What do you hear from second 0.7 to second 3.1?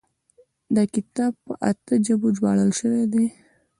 دا کتاب په اتیا ژبو ژباړل شوی